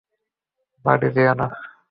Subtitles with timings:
[0.85, 1.47] বাড়ি যেও না।